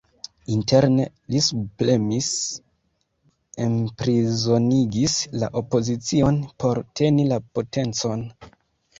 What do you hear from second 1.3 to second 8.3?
li subpremis, enprizonigis la opozicion, por teni la potencon.